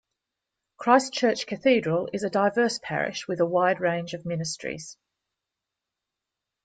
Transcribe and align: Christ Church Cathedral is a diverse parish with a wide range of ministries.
Christ 0.77 1.13
Church 1.13 1.45
Cathedral 1.45 2.09
is 2.11 2.23
a 2.23 2.29
diverse 2.31 2.79
parish 2.81 3.27
with 3.27 3.39
a 3.39 3.45
wide 3.45 3.79
range 3.79 4.15
of 4.15 4.25
ministries. 4.25 4.97